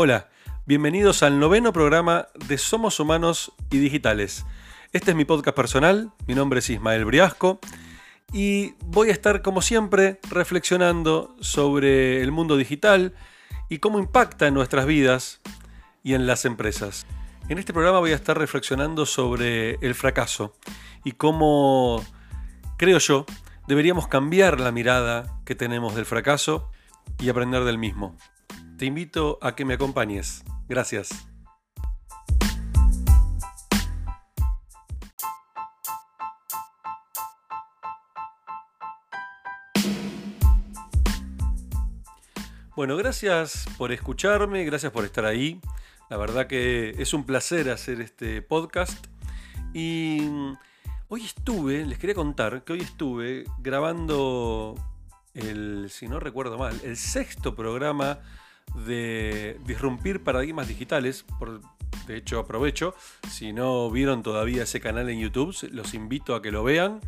[0.00, 0.28] Hola,
[0.64, 4.46] bienvenidos al noveno programa de Somos Humanos y Digitales.
[4.92, 7.58] Este es mi podcast personal, mi nombre es Ismael Briasco
[8.32, 13.12] y voy a estar como siempre reflexionando sobre el mundo digital
[13.68, 15.40] y cómo impacta en nuestras vidas
[16.04, 17.04] y en las empresas.
[17.48, 20.54] En este programa voy a estar reflexionando sobre el fracaso
[21.02, 22.04] y cómo,
[22.76, 23.26] creo yo,
[23.66, 26.70] deberíamos cambiar la mirada que tenemos del fracaso
[27.18, 28.16] y aprender del mismo.
[28.78, 30.44] Te invito a que me acompañes.
[30.68, 31.08] Gracias.
[42.76, 45.60] Bueno, gracias por escucharme, gracias por estar ahí.
[46.08, 49.08] La verdad que es un placer hacer este podcast.
[49.74, 50.20] Y
[51.08, 54.76] hoy estuve, les quería contar que hoy estuve grabando
[55.34, 58.20] el, si no recuerdo mal, el sexto programa
[58.74, 61.24] de disrumpir paradigmas digitales.
[61.38, 61.60] Por,
[62.06, 62.94] de hecho, aprovecho,
[63.28, 67.00] si no vieron todavía ese canal en YouTube, los invito a que lo vean.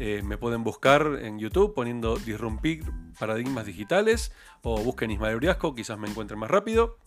[0.00, 2.84] Eh, me pueden buscar en YouTube poniendo disrumpir
[3.18, 6.98] paradigmas digitales o busquen Ismael Briasco, quizás me encuentren más rápido.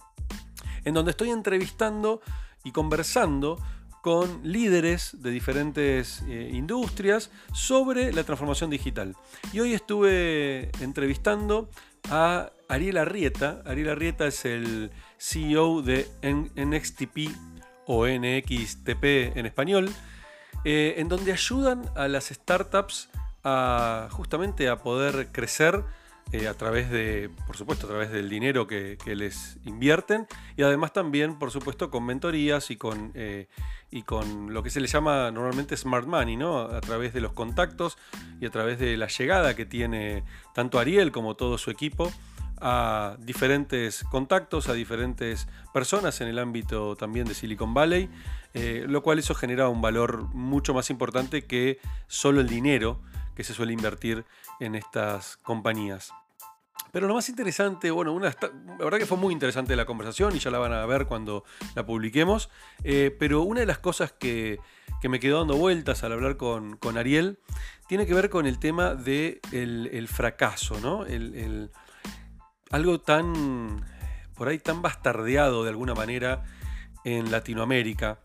[0.84, 2.22] En donde estoy entrevistando
[2.64, 3.58] y conversando
[4.02, 9.16] con líderes de diferentes eh, industrias sobre la transformación digital.
[9.54, 11.70] Y hoy estuve entrevistando
[12.10, 13.62] a Ariel Arrieta.
[13.66, 17.30] Ariel Arrieta es el CEO de NXTP
[17.86, 19.90] o NXTP en español,
[20.64, 23.10] eh, en donde ayudan a las startups
[23.44, 25.84] a justamente a poder crecer
[26.32, 30.94] eh, a través de, por supuesto, a través del dinero que, les invierten y además
[30.94, 33.50] también, por supuesto, con mentorías y con, eh,
[33.90, 36.62] y con lo que se le llama normalmente smart money, ¿no?
[36.62, 37.98] A través de los contactos
[38.40, 42.14] y a través de la llegada que tiene tanto Ariel como todo su equipo
[42.62, 48.10] a diferentes contactos, a diferentes personas en el ámbito también de Silicon Valley,
[48.54, 53.02] eh, lo cual eso genera un valor mucho más importante que solo el dinero
[53.36, 54.26] que se suele invertir
[54.60, 56.14] en estas compañías.
[56.92, 58.36] Pero lo más interesante, bueno, la
[58.80, 61.86] verdad que fue muy interesante la conversación y ya la van a ver cuando la
[61.86, 62.50] publiquemos,
[62.84, 64.60] eh, pero una de las cosas que,
[65.04, 67.40] me quedó dando vueltas al hablar con, Ariel
[67.88, 71.06] tiene que ver con el tema del de el fracaso, ¿no?
[72.72, 73.86] Algo tan,
[74.36, 76.44] por ahí tan bastardeado de alguna manera
[77.04, 78.20] en Latinoamérica.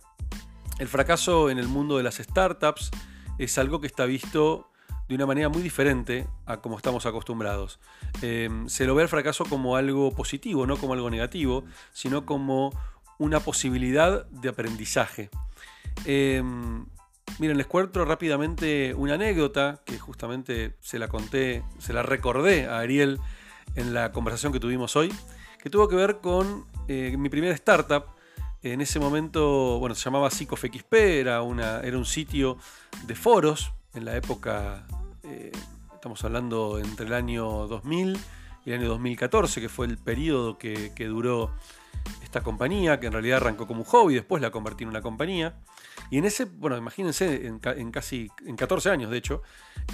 [0.79, 2.91] El fracaso en el mundo de las startups
[3.39, 4.71] es algo que está visto
[5.09, 7.79] de una manera muy diferente a como estamos acostumbrados.
[8.23, 12.73] Em, se lo ve el fracaso como algo positivo, no como algo negativo, sino como
[13.19, 15.31] una posibilidad de aprendizaje.
[16.05, 16.87] Em,
[17.39, 22.81] miren, les cuento rápidamente una anécdota que justamente se la conté, se la recordé a
[22.81, 23.21] Ariel
[23.75, 25.13] en la conversación que tuvimos hoy,
[25.63, 28.05] que tuvo que ver con eh, mi primera startup.
[28.63, 31.43] En ese momento, bueno, se llamaba PsicoFXP, era,
[31.83, 32.59] era un sitio
[33.07, 34.87] de foros en la época
[35.23, 35.51] eh,
[35.95, 38.19] estamos hablando entre el año 2000
[38.65, 41.51] y el año 2014, que fue el periodo que, duró
[42.23, 45.57] esta compañía, que en realidad arrancó como un hobby, después la convertí en una compañía.
[46.11, 47.59] Y en ese, bueno, imagínense, en,
[47.91, 49.43] casi, en 14 años de hecho,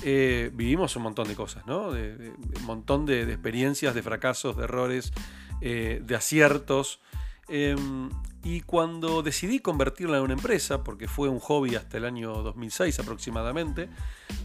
[0.02, 1.88] eh, vivimos un montón de cosas, ¿no?
[1.88, 5.12] un montón de, experiencias, de fracasos, de errores,
[5.60, 7.00] eh, de aciertos.
[7.48, 8.10] Em,
[8.44, 12.98] y cuando decidí convertirla en una empresa, porque fue un hobby hasta el año 2006
[12.98, 13.88] aproximadamente,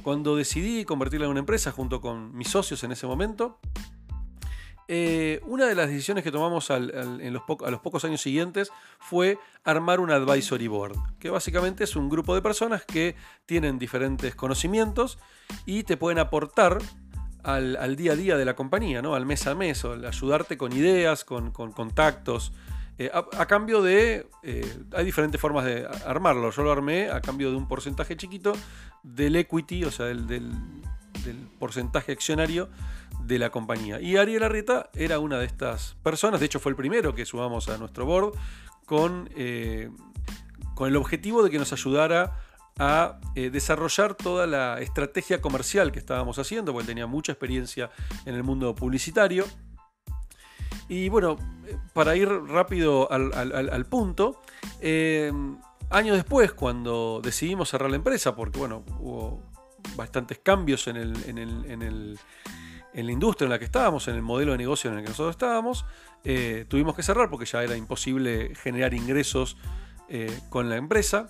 [0.04, 3.60] cuando decidí convertirla en una empresa junto con mis socios en ese momento,
[4.88, 9.38] eh, una de las decisiones que tomamos en los a los pocos años siguientes fue
[9.64, 13.16] armar un advisory board, que básicamente es un grupo de personas que
[13.46, 15.18] tienen diferentes conocimientos
[15.66, 16.80] y te pueden aportar
[17.44, 19.16] al, día a día de la compañía, ¿no?
[19.16, 22.52] al mes a mes, o ayudarte con ideas, con contactos,
[23.00, 24.28] eh, a, cambio de.
[24.42, 26.50] Eh, hay diferentes formas de armarlo.
[26.50, 28.54] Yo lo armé a cambio de un porcentaje chiquito
[29.04, 30.52] del equity, o sea, del,
[31.60, 32.70] porcentaje accionario
[33.24, 34.00] de la compañía.
[34.00, 36.40] Y Ariel Arrieta era una de estas personas.
[36.40, 38.34] De hecho, fue el primero que subamos a nuestro board
[38.86, 39.90] con, eh,
[40.76, 42.40] con el objetivo de que nos ayudara
[42.80, 47.90] a desarrollar toda la estrategia comercial que estábamos haciendo, porque tenía mucha experiencia
[48.26, 49.46] en el mundo publicitario.
[50.90, 51.38] Y bueno,
[51.94, 54.42] para ir rápido al, punto,
[54.80, 55.32] eh,
[55.90, 59.44] años después, cuando decidimos cerrar la empresa, porque bueno, hubo
[59.96, 64.58] bastantes cambios en, el, en, la industria en la que estábamos, en el modelo de
[64.58, 65.86] negocio en el que nosotros estábamos,
[66.24, 69.58] eh, tuvimos que cerrar porque ya era imposible generar ingresos
[70.10, 71.30] eh, con la empresa.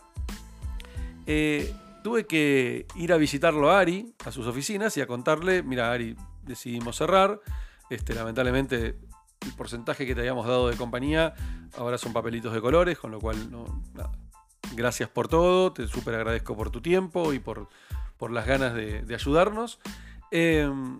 [2.03, 6.15] tuve que ir a visitarlo a Ari, a sus oficinas, y a contarle, mira Ari,
[6.43, 7.41] decidimos cerrar.
[7.89, 8.97] Este, lamentablemente
[9.41, 11.33] el porcentaje que te habíamos dado de compañía
[11.77, 13.37] ahora son papelitos de colores, con lo cual,
[14.75, 17.69] gracias por todo, te súper agradezco por tu tiempo y por,
[18.17, 19.79] por las ganas de, ayudarnos.
[20.31, 20.99] Em,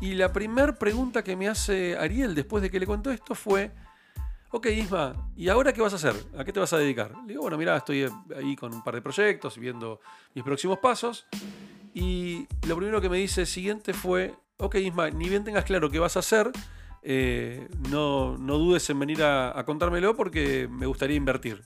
[0.00, 3.70] y la primera pregunta que me hace Ariel después de que le contó esto fue,
[4.50, 6.14] ok Isma, ¿y ahora qué vas a hacer?
[6.38, 7.12] ¿A qué te vas a dedicar?
[7.22, 10.00] Le digo, bueno, mira, estoy ahí con un par de proyectos, viendo
[10.34, 11.26] mis próximos pasos.
[11.92, 15.98] Y lo primero que me dice siguiente fue, ok Isma, ni bien tengas claro qué
[15.98, 16.50] vas a hacer,
[17.02, 21.62] eh, no, dudes en venir a, contármelo porque me gustaría invertir.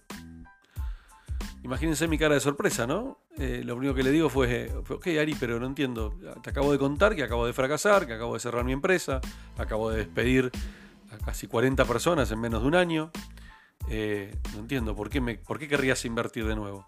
[1.64, 3.20] Imagínense mi cara de sorpresa, ¿no?
[3.38, 6.78] Eh, lo único que le digo fue, ok Ari, pero no entiendo, te acabo de
[6.78, 9.22] contar que acabo de fracasar, que acabo de cerrar mi empresa,
[9.56, 10.52] acabo de despedir
[11.10, 13.10] a casi 40 personas en menos de un año.
[13.88, 16.86] Eh, no entiendo, ¿por qué, me, ¿por qué querrías invertir de nuevo?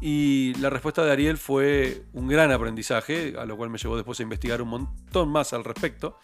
[0.00, 4.20] Y la respuesta de Ariel fue un gran aprendizaje, a lo cual me llevó después
[4.20, 6.18] a investigar un montón más al respecto.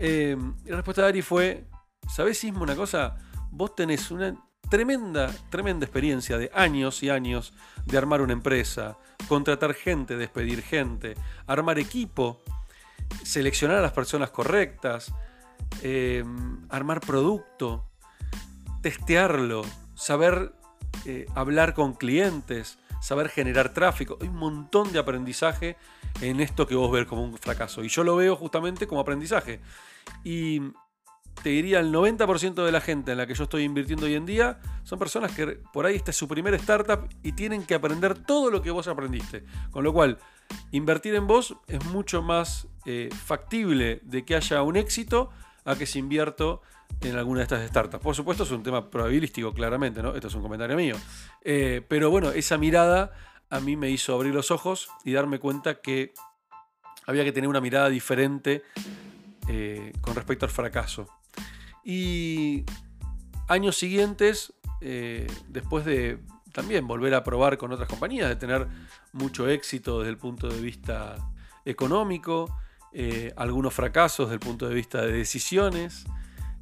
[0.00, 1.68] Eh, la respuesta de Ari fue,
[2.08, 3.18] ¿sabés, Sismo, una cosa?
[3.52, 4.36] Vos tenés una
[4.72, 7.52] tremenda, tremenda experiencia de años y años
[7.84, 8.96] de armar una empresa,
[9.28, 11.14] contratar gente, despedir gente,
[11.46, 12.40] armar equipo,
[13.22, 15.12] seleccionar a las personas correctas,
[15.82, 16.24] eh,
[16.70, 17.84] armar producto,
[18.80, 19.60] testearlo,
[19.94, 20.54] saber
[21.04, 24.16] eh, hablar con clientes, saber generar tráfico.
[24.22, 25.76] Hay un montón de aprendizaje
[26.22, 27.84] en esto que vos ves como un fracaso.
[27.84, 29.60] Y yo lo veo justamente como aprendizaje.
[30.24, 30.62] Y
[31.42, 34.26] te diría el 90% de la gente en la que yo estoy invirtiendo hoy en
[34.26, 38.14] día son personas que por ahí esta es su primera startup y tienen que aprender
[38.14, 39.44] todo lo que vos aprendiste.
[39.70, 40.18] Con lo cual,
[40.70, 45.30] invertir en vos es mucho más eh, factible de que haya un éxito
[45.64, 46.62] a que se invierto
[47.00, 48.02] en alguna de estas startups.
[48.02, 50.14] Por supuesto, es un tema probabilístico, claramente, ¿no?
[50.14, 50.96] Esto es un comentario mío.
[51.42, 53.12] Eh, pero bueno, esa mirada
[53.50, 56.12] a mí me hizo abrir los ojos y darme cuenta que
[57.06, 58.62] había que tener una mirada diferente
[59.48, 61.08] eh, con respecto al fracaso.
[61.84, 62.64] Y
[63.48, 66.18] años siguientes, eh, después de
[66.52, 68.68] también volver a probar con otras compañías, de tener
[69.12, 71.16] mucho éxito desde el punto de vista
[71.64, 72.54] económico,
[73.36, 76.04] algunos fracasos desde el punto de vista de decisiones,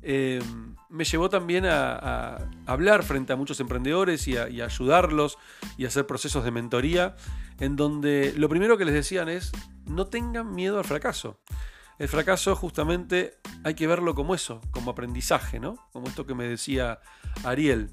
[0.02, 0.40] eh,
[0.88, 5.38] me llevó también a, hablar frente a muchos emprendedores y a, ayudarlos
[5.76, 7.17] y hacer procesos de mentoría,
[7.58, 9.52] en donde lo primero que les decían es,
[9.87, 11.38] no tengan miedo al fracaso.
[12.00, 15.76] El fracaso justamente hay que verlo como eso, como aprendizaje, ¿no?
[15.93, 16.99] Como esto que me decía
[17.44, 17.91] Ariel.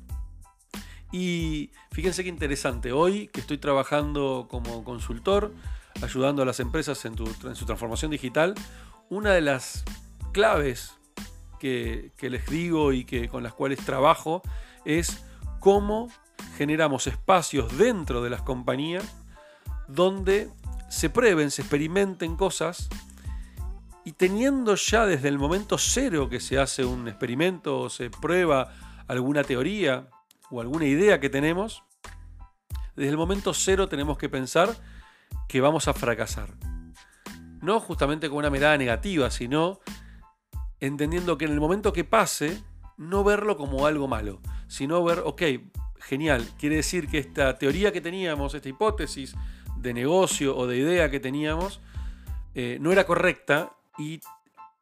[1.11, 5.53] Y fíjense qué interesante, hoy que estoy trabajando como consultor,
[6.01, 8.55] ayudando a las empresas en su transformación digital,
[9.09, 9.83] una de las
[10.31, 10.95] claves
[11.59, 14.41] que, les digo y que, con las cuales trabajo
[14.85, 15.21] es
[15.59, 16.07] cómo
[16.55, 19.03] generamos espacios dentro de las compañías
[19.89, 20.49] donde
[20.87, 22.87] se prueben, se experimenten cosas
[24.07, 28.73] y teniendo ya desde el momento cero que se hace un experimento o se prueba
[29.05, 30.07] alguna teoría
[30.49, 31.83] o alguna idea que tenemos,
[32.95, 34.73] desde el momento cero tenemos que pensar
[35.49, 36.53] que vamos a fracasar.
[37.61, 39.81] No justamente con una mirada negativa, sino
[40.79, 42.63] entendiendo que en el momento que pase,
[42.95, 44.39] no verlo como algo malo,
[44.69, 45.41] sino ver, ok,
[45.99, 49.35] genial, quiere decir que esta teoría que teníamos, esta hipótesis
[49.75, 51.81] de negocio o de idea que teníamos,
[52.55, 54.21] eh, no era correcta y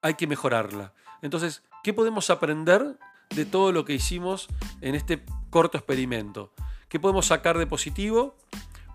[0.02, 0.94] hay que mejorarla.
[1.22, 2.98] Entonces, ¿qué podemos aprender
[3.32, 4.48] de todo lo que hicimos
[4.82, 6.54] en este corto experimento?
[6.90, 8.36] ¿Qué podemos sacar de positivo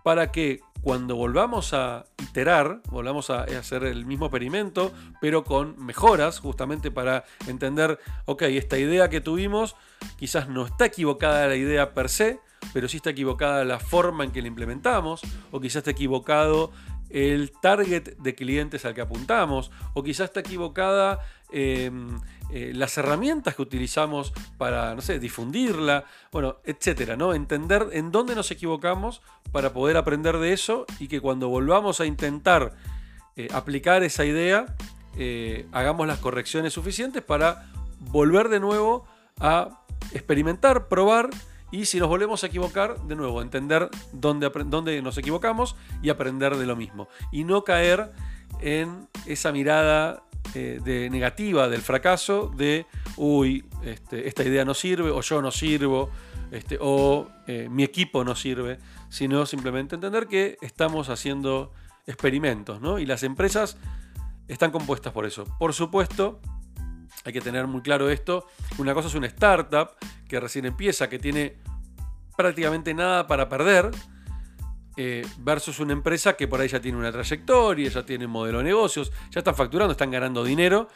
[0.02, 6.38] para que cuando volvamos a iterar, volvamos a hacer el mismo experimento, pero con mejoras,
[6.38, 9.76] justamente para entender, ok, esta idea que tuvimos
[10.16, 12.40] quizás no está equivocada la idea per se,
[12.72, 16.72] pero sí está equivocada la forma en que la implementamos, o quizás está equivocado
[17.10, 22.20] el target de clientes al que apuntamos, o quizás está equivocada em,
[22.52, 27.34] eh, las herramientas que utilizamos para, no sé, difundirla, bueno, etcétera, ¿no?
[27.34, 32.06] Entender en dónde nos equivocamos para poder aprender de eso y que cuando volvamos a
[32.06, 32.74] intentar
[33.36, 34.66] eh, aplicar esa idea,
[35.16, 39.06] eh, hagamos las correcciones suficientes para volver de nuevo
[39.38, 41.30] a experimentar, probar
[41.70, 46.56] y si nos volvemos a equivocar, de nuevo, entender dónde, dónde nos equivocamos y aprender
[46.56, 47.08] de lo mismo.
[47.30, 48.12] Y no caer
[48.60, 50.24] en esa mirada
[50.54, 52.86] eh, de negativa del fracaso de,
[53.16, 56.10] uy, este, esta idea no sirve, o yo no sirvo,
[56.50, 61.72] este, o eh, mi equipo no sirve, sino simplemente entender que estamos haciendo
[62.06, 62.98] experimentos, ¿no?
[62.98, 63.76] Y las empresas
[64.48, 65.44] están compuestas por eso.
[65.58, 66.40] Por supuesto,
[67.24, 68.46] hay que tener muy claro esto.
[68.78, 69.90] Una cosa es una startup
[70.28, 71.56] que recién empieza, que tiene
[72.36, 73.90] prácticamente nada para perder,
[74.96, 78.58] eh, versus una empresa que por ahí ya tiene una trayectoria, ya tiene un modelo
[78.58, 80.88] de negocios, ya están facturando, están ganando dinero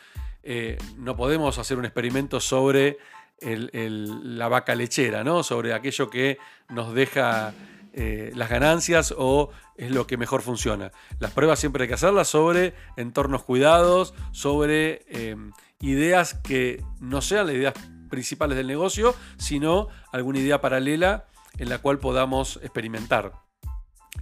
[0.46, 2.98] eh, no podemos hacer un experimento sobre
[3.40, 5.42] la vaca lechera, ¿no?
[5.42, 6.38] sobre aquello que
[6.68, 7.52] nos deja
[7.94, 10.92] eh, las ganancias o es lo que mejor funciona.
[11.18, 15.06] Las pruebas siempre hay que hacerlas sobre entornos cuidados, sobre
[15.84, 17.74] ideas que no sean las ideas
[18.10, 21.26] principales del negocio, sino alguna idea paralela
[21.58, 23.32] en la cual podamos experimentar.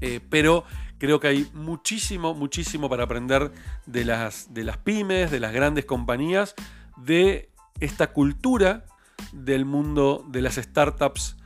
[0.01, 0.65] Eh, pero
[0.99, 3.53] creo que hay muchísimo, muchísimo para aprender
[3.87, 6.55] de las, de las pymes, de las grandes compañías,
[6.97, 7.51] de
[7.81, 8.85] esta cultura
[9.33, 11.37] del mundo de las startups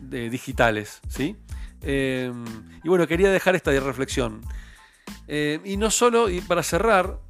[0.00, 1.00] digitales.
[1.08, 1.36] ¿sí?
[1.82, 2.32] Eh,
[2.82, 4.42] y bueno, quería dejar esta reflexión.
[5.26, 7.20] Eh, y no solo, y para cerrar,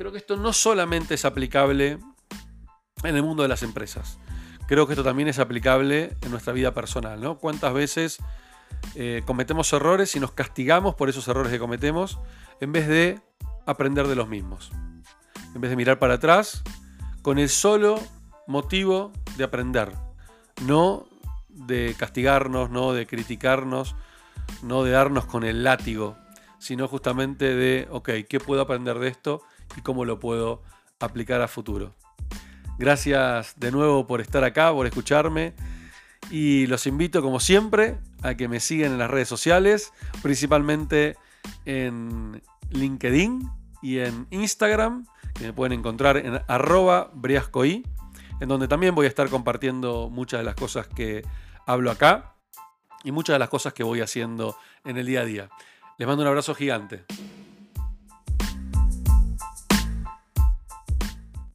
[0.00, 1.98] creo que esto no solamente es aplicable
[3.02, 4.18] en el mundo de las empresas.
[4.66, 7.36] Creo que esto también es aplicable en nuestra vida personal, ¿no?
[7.36, 8.16] ¿Cuántas veces
[8.94, 12.18] eh, cometemos errores y nos castigamos por esos errores que cometemos
[12.62, 13.20] en vez de
[13.66, 14.72] aprender de los mismos?
[15.54, 16.62] En vez de mirar para atrás
[17.20, 18.00] con el solo
[18.46, 19.92] motivo de aprender,
[20.62, 21.08] no
[21.50, 23.96] de castigarnos, no de criticarnos,
[24.62, 26.16] no de darnos con el látigo,
[26.58, 29.42] sino justamente de, ok, ¿qué puedo aprender de esto
[29.76, 30.62] y cómo lo puedo
[30.98, 31.94] aplicar a futuro?
[32.78, 35.54] Gracias de nuevo por estar acá, por escucharme
[36.30, 41.16] y los invito como siempre a que me sigan en las redes sociales, principalmente
[41.64, 43.50] en LinkedIn
[43.82, 47.10] y en Instagram, que me pueden encontrar en arroba
[48.40, 51.22] en donde también voy a estar compartiendo muchas de las cosas que
[51.66, 52.34] hablo acá
[53.04, 55.50] y muchas de las cosas que voy haciendo en el día a día.
[55.98, 57.04] Les mando un abrazo gigante.